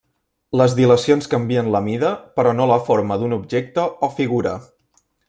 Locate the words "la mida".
1.75-2.11